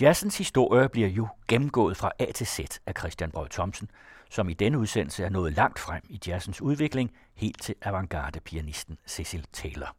[0.00, 3.90] Jazzens historie bliver jo gennemgået fra A til Z af Christian Brød Thomsen,
[4.30, 9.46] som i denne udsendelse er nået langt frem i jazzens udvikling, helt til avantgarde-pianisten Cecil
[9.52, 9.96] Taylor.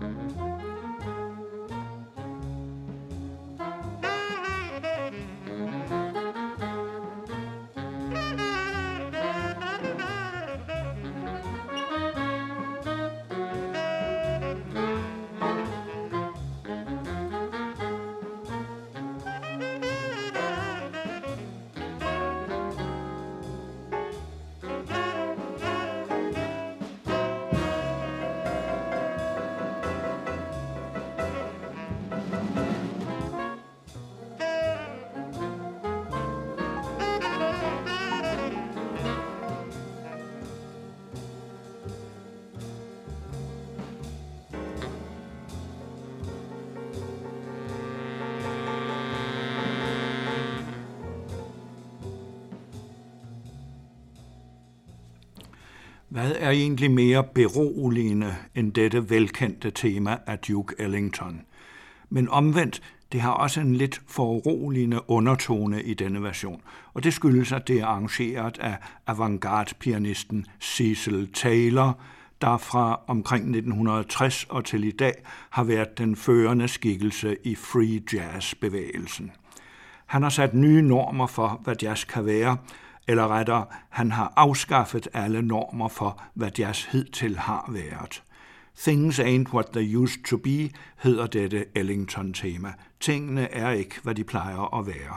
[0.00, 0.49] thank you
[56.40, 61.40] Er egentlig mere beroligende end dette velkendte tema af Duke Ellington?
[62.10, 66.62] Men omvendt, det har også en lidt foruroligende undertone i denne version,
[66.94, 71.98] og det skyldes, at det er arrangeret af avantgarde-pianisten Cecil Taylor,
[72.40, 75.14] der fra omkring 1960 og til i dag
[75.50, 79.30] har været den førende skikkelse i free jazz-bevægelsen.
[80.06, 82.56] Han har sat nye normer for, hvad jazz kan være,
[83.10, 88.22] eller rettere, han har afskaffet alle normer for, hvad jazz hidtil har været.
[88.78, 92.72] Things ain't what they used to be, hedder dette Ellington-tema.
[93.00, 95.16] Tingene er ikke, hvad de plejer at være.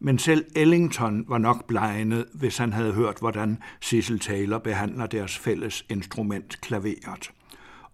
[0.00, 5.38] Men selv Ellington var nok blegnet, hvis han havde hørt, hvordan Cecil Taylor behandler deres
[5.38, 7.30] fælles instrument klaveret.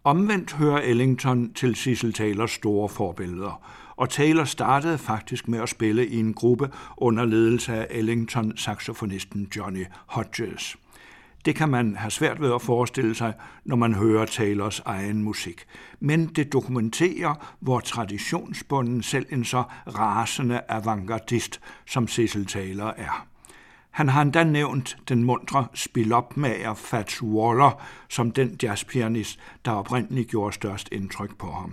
[0.04, 3.62] Omvendt hører Ellington til Cecil Taylors store forbilleder,
[3.96, 9.84] og Taylor startede faktisk med at spille i en gruppe under ledelse af Ellington-saxofonisten Johnny
[10.06, 10.76] Hodges.
[11.44, 13.34] Det kan man have svært ved at forestille sig,
[13.64, 15.64] når man hører Taylors egen musik.
[16.00, 23.26] Men det dokumenterer, hvor traditionsbunden selv en så rasende avantgardist, som Cecil Taylor er.
[23.90, 30.54] Han har endda nævnt den mundre spilopmager Fats Waller som den jazzpianist, der oprindeligt gjorde
[30.54, 31.72] størst indtryk på ham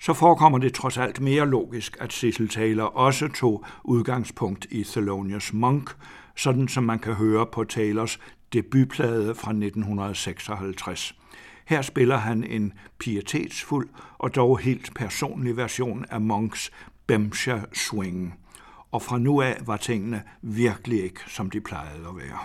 [0.00, 5.52] så forekommer det trods alt mere logisk, at Cecil Taylor også tog udgangspunkt i Thelonious
[5.52, 5.90] Monk,
[6.36, 8.18] sådan som man kan høre på Taylors
[8.52, 11.14] debutplade fra 1956.
[11.66, 13.88] Her spiller han en pietetsfuld
[14.18, 16.70] og dog helt personlig version af Monks
[17.06, 18.34] Bemsha Swing.
[18.90, 22.38] Og fra nu af var tingene virkelig ikke, som de plejede at være.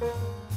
[0.00, 0.51] Música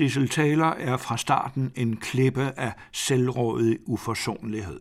[0.00, 4.80] Sissel Taylor er fra starten en klippe af selvrådig uforsonlighed.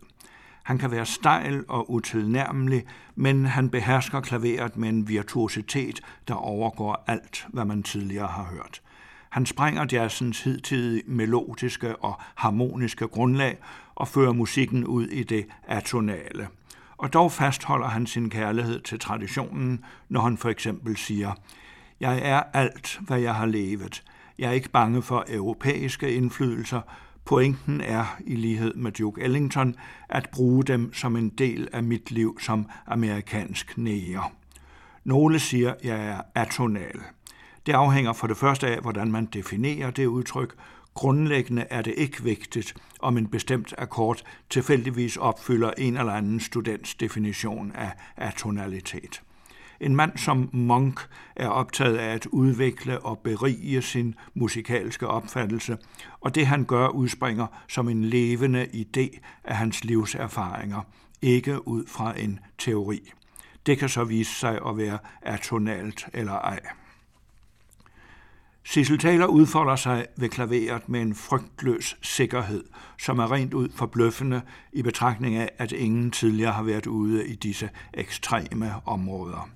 [0.63, 2.83] Han kan være stejl og utilnærmelig,
[3.15, 8.81] men han behersker klaveret med en virtuositet, der overgår alt, hvad man tidligere har hørt.
[9.29, 13.57] Han sprænger jazzens hidtidige melodiske og harmoniske grundlag
[13.95, 16.47] og fører musikken ud i det atonale.
[16.97, 21.31] Og dog fastholder han sin kærlighed til traditionen, når han for eksempel siger,
[21.99, 24.03] Jeg er alt, hvad jeg har levet.
[24.39, 26.81] Jeg er ikke bange for europæiske indflydelser.
[27.25, 29.75] Pointen er, i lighed med Duke Ellington,
[30.09, 34.33] at bruge dem som en del af mit liv som amerikansk næger.
[35.03, 36.99] Nogle siger, at jeg er atonal.
[37.65, 40.55] Det afhænger for det første af, hvordan man definerer det udtryk.
[40.93, 46.95] Grundlæggende er det ikke vigtigt, om en bestemt akkord tilfældigvis opfylder en eller anden students
[46.95, 49.21] definition af atonalitet.
[49.81, 55.77] En mand som Monk er optaget af at udvikle og berige sin musikalske opfattelse,
[56.21, 60.81] og det han gør udspringer som en levende idé af hans livserfaringer,
[61.21, 63.11] ikke ud fra en teori.
[63.65, 66.59] Det kan så vise sig at være atonalt eller ej.
[68.63, 72.63] Sissel Taler udfolder sig ved klaveret med en frygtløs sikkerhed,
[72.99, 74.41] som er rent ud forbløffende
[74.73, 79.49] i betragtning af, at ingen tidligere har været ude i disse ekstreme områder.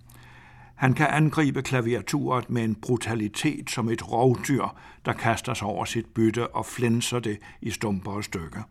[0.76, 4.76] Han kan angribe klaviaturet med en brutalitet som et rovdyr,
[5.06, 8.62] der kaster sig over sit bytte og flænser det i stumper og stykker.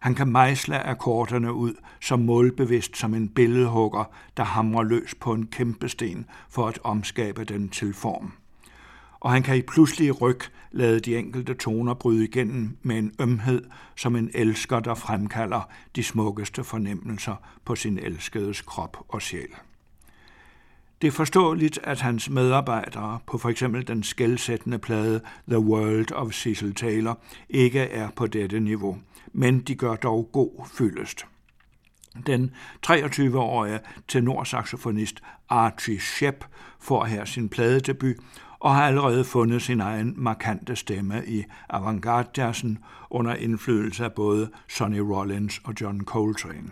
[0.00, 4.04] Han kan mejsle akkorderne ud så målbevidst som en billedhugger,
[4.36, 8.32] der hamrer løs på en kæmpe sten for at omskabe den til form.
[9.20, 10.40] Og han kan i pludselig ryg
[10.70, 13.64] lade de enkelte toner bryde igennem med en ømhed,
[13.96, 19.54] som en elsker, der fremkalder de smukkeste fornemmelser på sin elskedes krop og sjæl.
[21.02, 26.32] Det er forståeligt, at hans medarbejdere på for eksempel den skældsættende plade The World of
[26.32, 28.98] Cecil Taylor ikke er på dette niveau,
[29.32, 31.26] men de gør dog god fyldest.
[32.26, 32.50] Den
[32.86, 36.44] 23-årige tenorsaxofonist Archie Shepp
[36.80, 38.16] får her sin pladedebut
[38.60, 42.78] og har allerede fundet sin egen markante stemme i avantgarde-jazzen
[43.10, 46.70] under indflydelse af både Sonny Rollins og John Coltrane.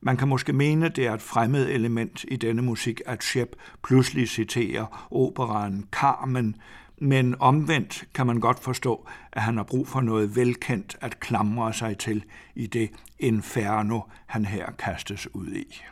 [0.00, 4.28] Man kan måske mene, det er et fremmed element i denne musik, at Shep pludselig
[4.28, 6.56] citerer operaen Carmen,
[6.98, 11.72] men omvendt kan man godt forstå, at han har brug for noget velkendt at klamre
[11.72, 12.24] sig til
[12.54, 15.82] i det inferno, han her kastes ud i.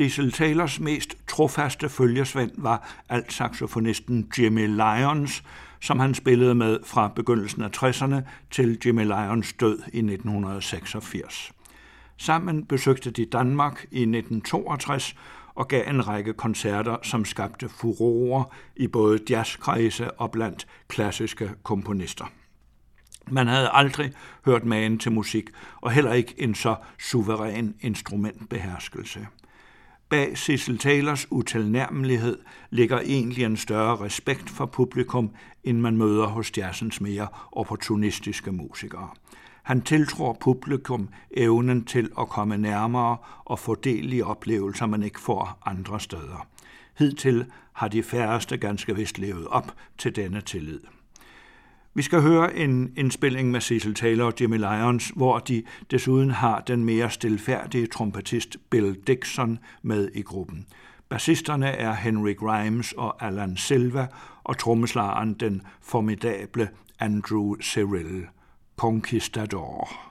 [0.00, 5.42] Cecil Taylors mest trofaste følgesvend var altsaxofonisten Jimmy Lyons,
[5.80, 8.16] som han spillede med fra begyndelsen af 60'erne
[8.50, 11.52] til Jimmy Lyons død i 1986.
[12.16, 15.14] Sammen besøgte de Danmark i 1962
[15.54, 18.44] og gav en række koncerter, som skabte furore
[18.76, 22.24] i både jazzkredse og blandt klassiske komponister.
[23.30, 24.12] Man havde aldrig
[24.44, 29.26] hørt magen til musik, og heller ikke en så suveræn instrumentbeherskelse.
[30.10, 32.38] Bag Cecil Taylors utilnærmelighed
[32.70, 35.30] ligger egentlig en større respekt for publikum,
[35.64, 39.08] end man møder hos jazzens mere opportunistiske musikere.
[39.62, 45.20] Han tiltror publikum evnen til at komme nærmere og få del i oplevelser, man ikke
[45.20, 46.46] får andre steder.
[46.98, 50.80] Hidtil har de færreste ganske vist levet op til denne tillid.
[51.94, 56.60] Vi skal høre en indspilling med Cecil Taylor og Jimmy Lyons, hvor de desuden har
[56.60, 60.66] den mere stilfærdige trompetist Bill Dixon med i gruppen.
[61.08, 64.06] Bassisterne er Henry Grimes og Alan Silva,
[64.44, 68.26] og trommeslageren den formidable Andrew Cyril.
[68.76, 70.09] Conquistador.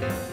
[0.00, 0.29] Bye.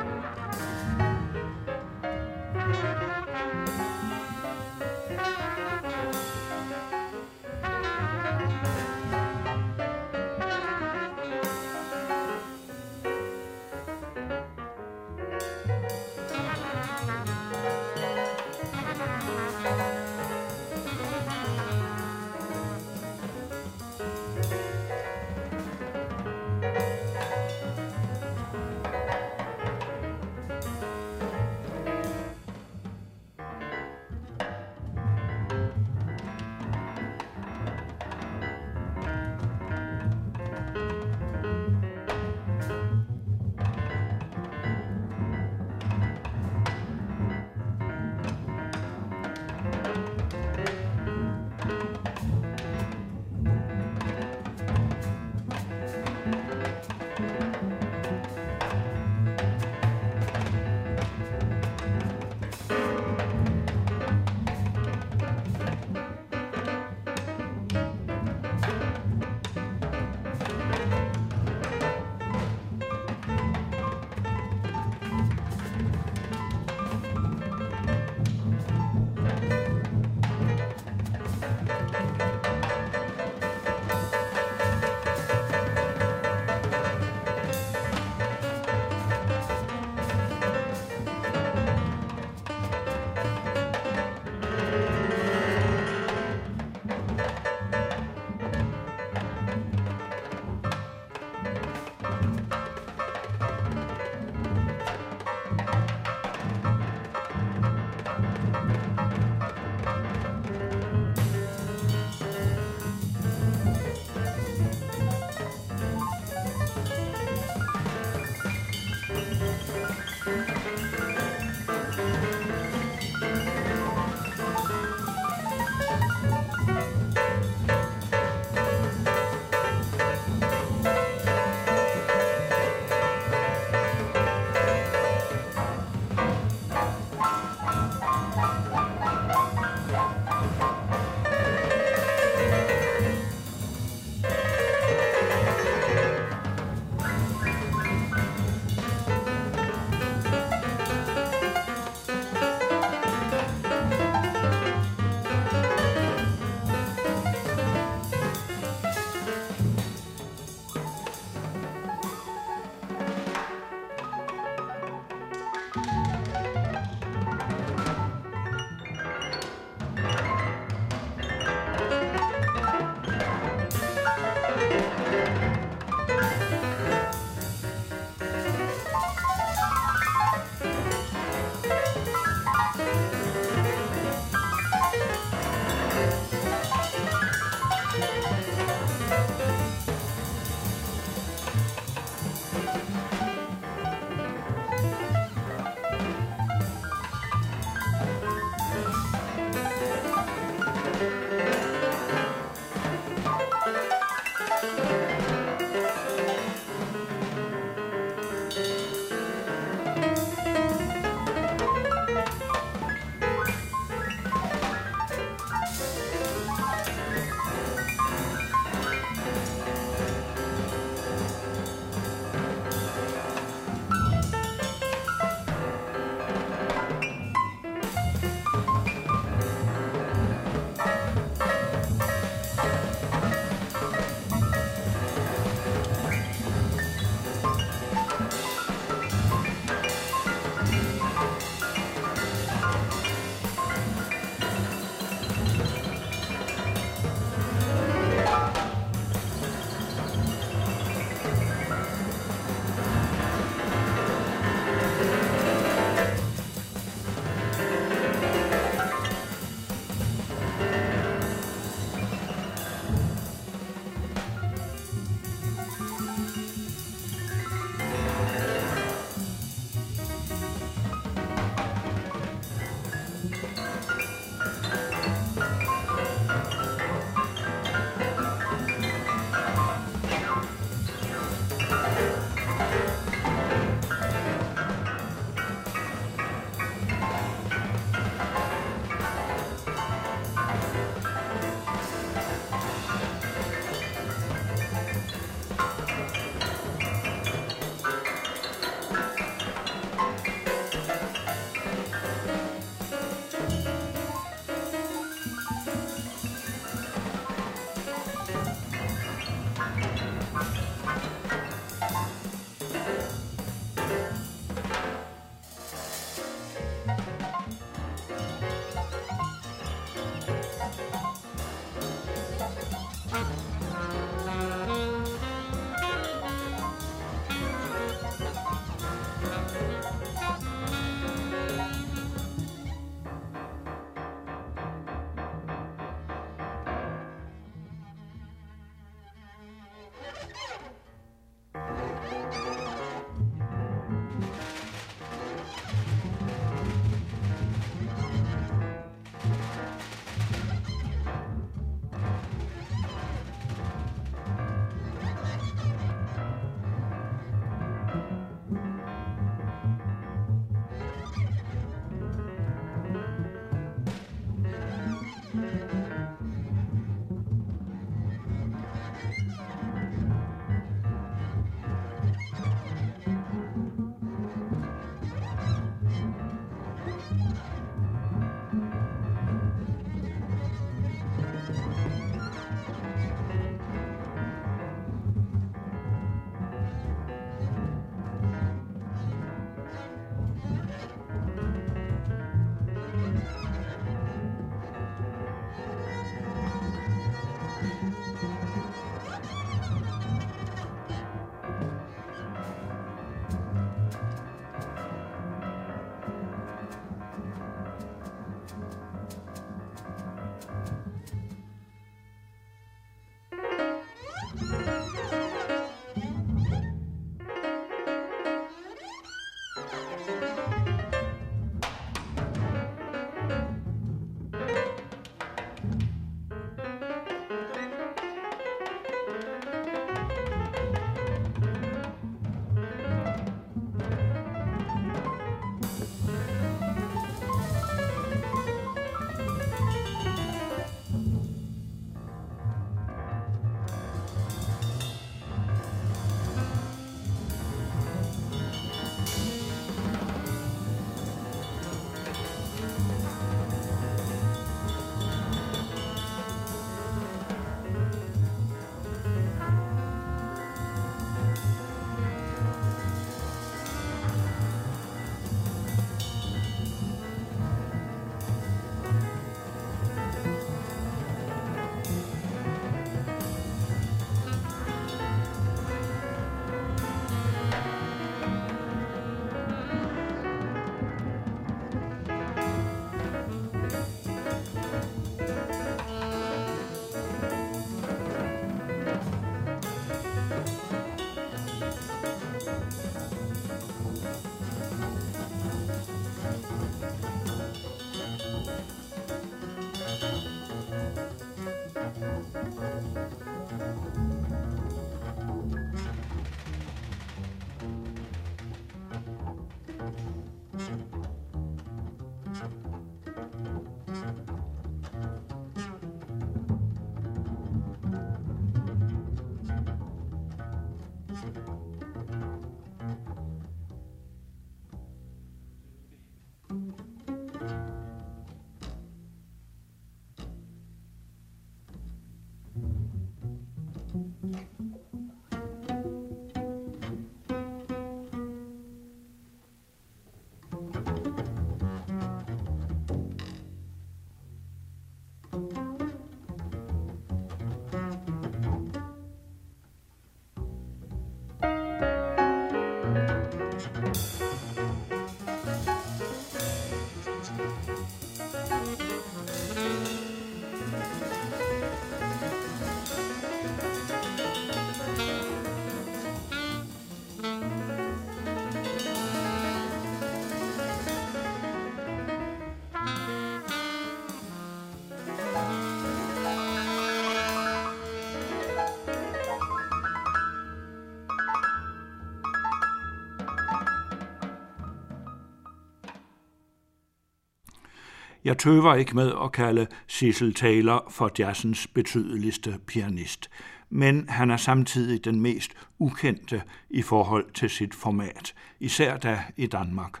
[588.28, 593.30] Jeg tøver ikke med at kalde Cecil Taylor for jazzens betydeligste pianist,
[593.70, 599.46] men han er samtidig den mest ukendte i forhold til sit format, især da i
[599.46, 600.00] Danmark.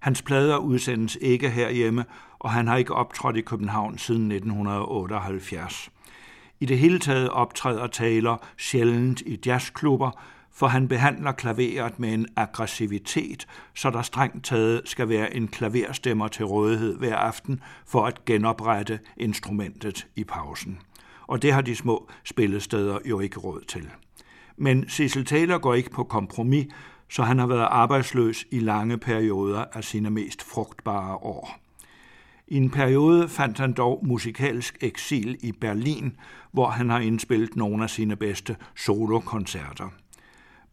[0.00, 2.04] Hans plader udsendes ikke herhjemme,
[2.38, 5.90] og han har ikke optrådt i København siden 1978.
[6.60, 10.10] I det hele taget optræder Taylor sjældent i jazzklubber,
[10.54, 16.28] for han behandler klaveret med en aggressivitet, så der strengt taget skal være en klaverstemmer
[16.28, 20.78] til rådighed hver aften for at genoprette instrumentet i pausen.
[21.26, 23.90] Og det har de små spillesteder jo ikke råd til.
[24.56, 26.66] Men Cecil Taylor går ikke på kompromis,
[27.08, 31.58] så han har været arbejdsløs i lange perioder af sine mest frugtbare år.
[32.48, 36.16] I en periode fandt han dog musikalsk eksil i Berlin,
[36.52, 39.88] hvor han har indspillet nogle af sine bedste solokoncerter.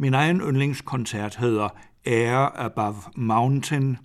[0.01, 1.69] Min egen yndlingskoncert hedder
[2.05, 3.97] Air Above Mountain,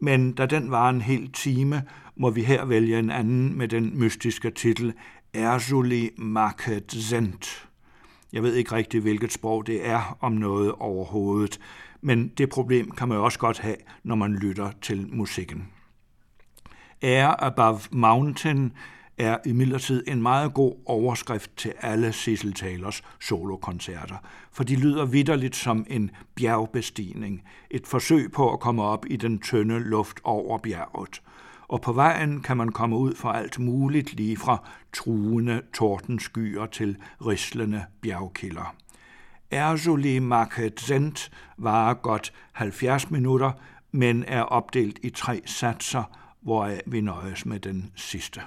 [0.00, 1.82] men da den var en hel time,
[2.16, 4.94] må vi her vælge en anden med den mystiske titel
[5.34, 7.68] Erzuli Market Zent.
[8.32, 11.60] Jeg ved ikke rigtig, hvilket sprog det er om noget overhovedet,
[12.00, 15.68] men det problem kan man jo også godt have, når man lytter til musikken.
[17.02, 18.72] Air Above Mountain
[19.20, 24.16] er imidlertid en meget god overskrift til alle Cecil Taylors solokoncerter,
[24.52, 29.38] for de lyder vidderligt som en bjergbestigning, et forsøg på at komme op i den
[29.38, 31.22] tynde luft over bjerget.
[31.68, 36.96] Og på vejen kan man komme ud for alt muligt, lige fra truende tordenskyer til
[37.26, 38.74] rislende bjergkilder.
[39.50, 43.52] Erzuli Market varer godt 70 minutter,
[43.92, 46.02] men er opdelt i tre satser,
[46.40, 48.40] hvoraf vi nøjes med den sidste.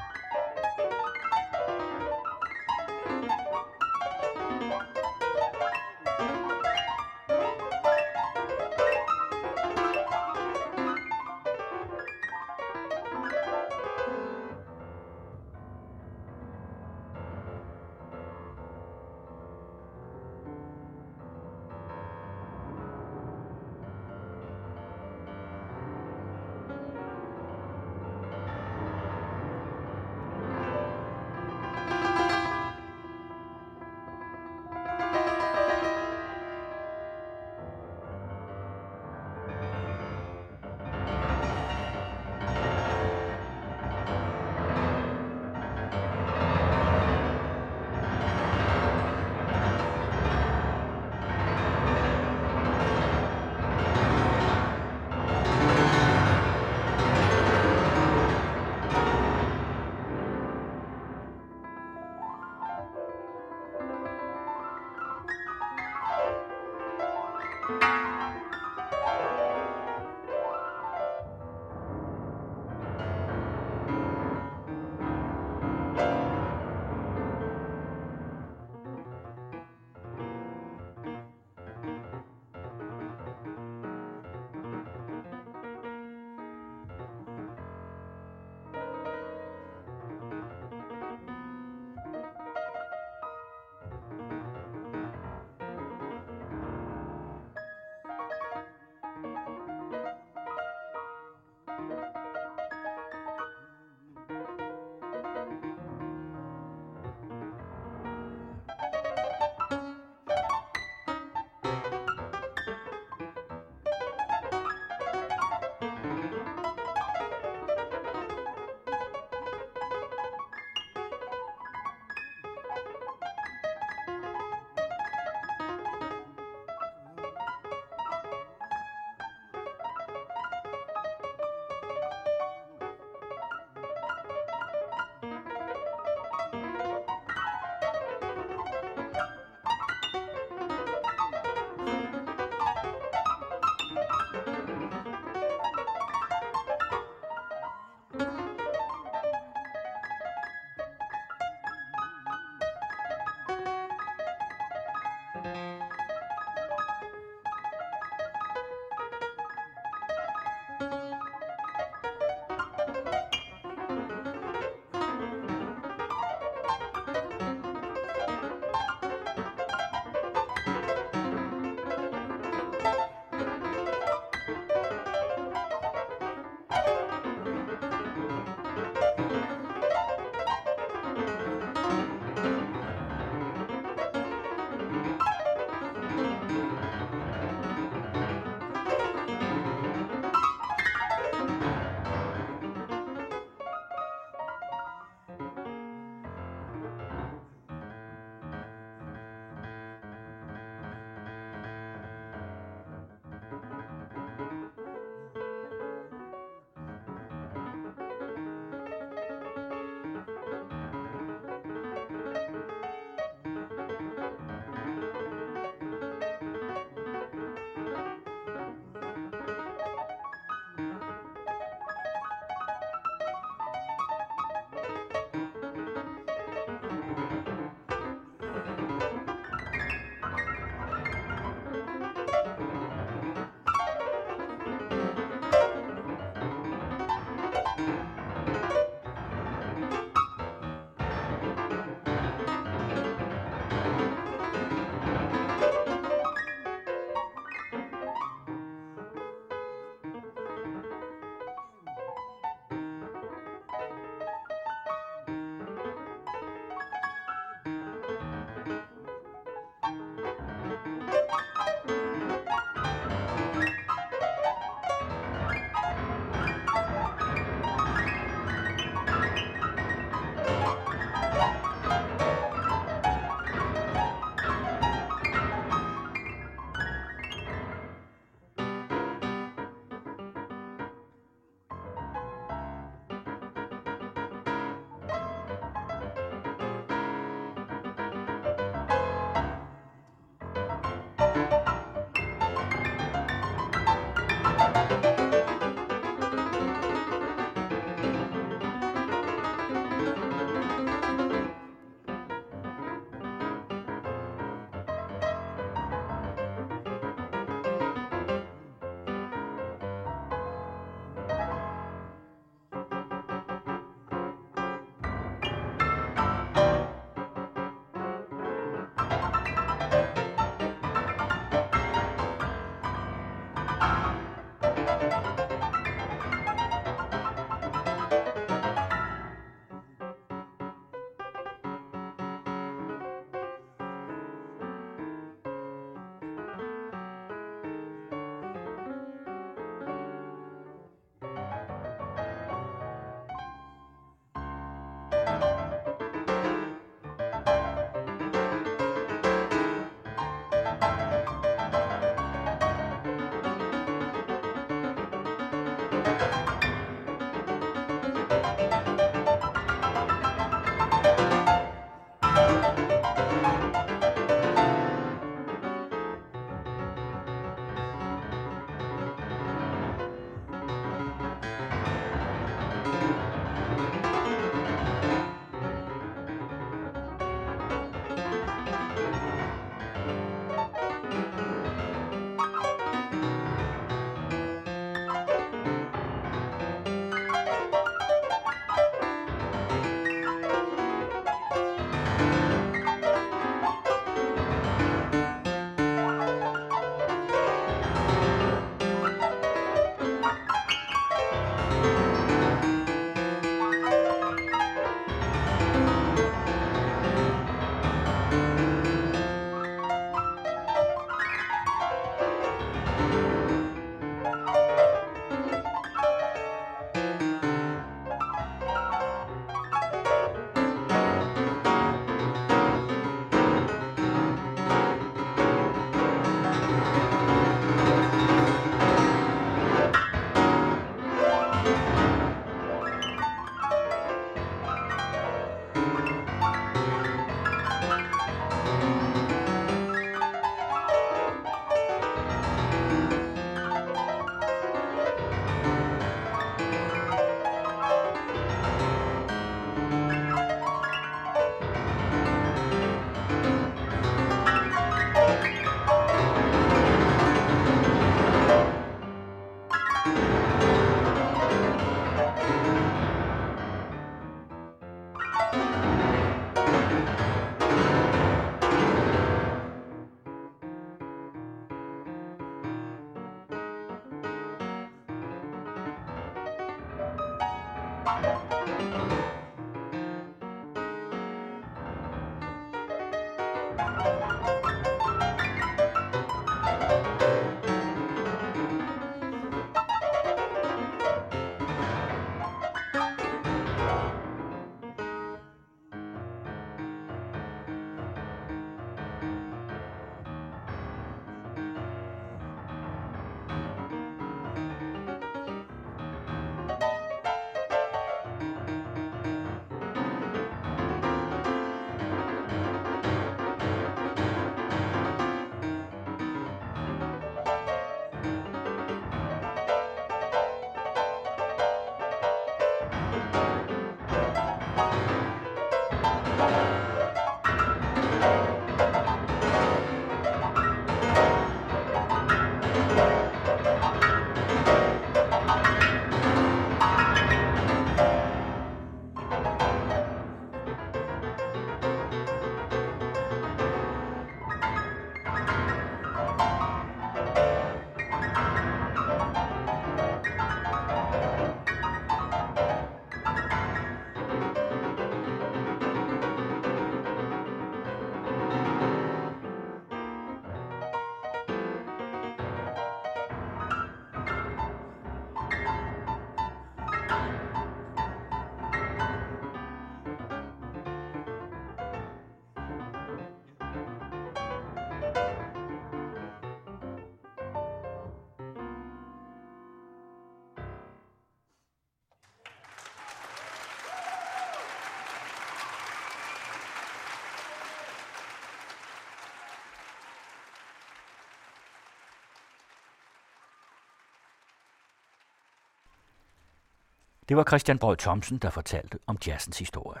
[597.28, 600.00] Det var Christian Brød Thomsen, der fortalte om jazzens historie.